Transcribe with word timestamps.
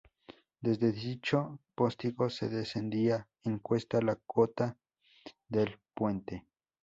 Desde 0.61 0.91
dicho 0.93 1.59
postigo 1.75 2.27
se 2.31 2.49
descendía 2.49 3.27
en 3.43 3.59
cuesta 3.59 3.99
a 3.99 4.01
la 4.01 4.15
cota 4.15 4.75
del 5.47 5.79
puente. 5.93 6.47